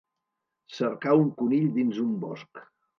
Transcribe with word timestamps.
Cercar 0.79 1.15
un 1.27 1.31
conill 1.43 1.71
dins 1.79 2.05
un 2.09 2.21
bosc. 2.29 2.69